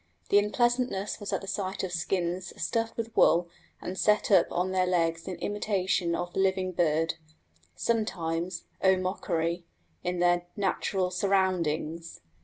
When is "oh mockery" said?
8.83-9.67